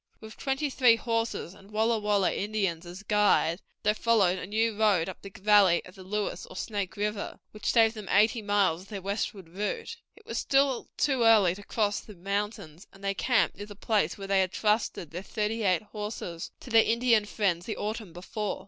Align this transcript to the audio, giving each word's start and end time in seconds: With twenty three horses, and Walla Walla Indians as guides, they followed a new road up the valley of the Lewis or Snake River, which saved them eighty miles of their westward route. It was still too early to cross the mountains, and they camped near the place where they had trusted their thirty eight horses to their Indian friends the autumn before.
With 0.19 0.35
twenty 0.35 0.71
three 0.71 0.95
horses, 0.95 1.53
and 1.53 1.69
Walla 1.69 1.99
Walla 1.99 2.33
Indians 2.33 2.87
as 2.87 3.03
guides, 3.03 3.61
they 3.83 3.93
followed 3.93 4.39
a 4.39 4.47
new 4.47 4.75
road 4.75 5.07
up 5.07 5.21
the 5.21 5.29
valley 5.29 5.85
of 5.85 5.93
the 5.93 6.01
Lewis 6.03 6.47
or 6.47 6.55
Snake 6.55 6.97
River, 6.97 7.39
which 7.51 7.71
saved 7.71 7.93
them 7.93 8.09
eighty 8.09 8.41
miles 8.41 8.81
of 8.81 8.87
their 8.87 8.99
westward 9.03 9.47
route. 9.49 9.97
It 10.15 10.25
was 10.25 10.39
still 10.39 10.89
too 10.97 11.21
early 11.23 11.53
to 11.53 11.61
cross 11.61 11.99
the 11.99 12.15
mountains, 12.15 12.87
and 12.91 13.03
they 13.03 13.13
camped 13.13 13.57
near 13.57 13.67
the 13.67 13.75
place 13.75 14.17
where 14.17 14.25
they 14.25 14.41
had 14.41 14.51
trusted 14.51 15.11
their 15.11 15.21
thirty 15.21 15.61
eight 15.61 15.83
horses 15.83 16.49
to 16.61 16.71
their 16.71 16.81
Indian 16.83 17.25
friends 17.25 17.67
the 17.67 17.77
autumn 17.77 18.11
before. 18.11 18.59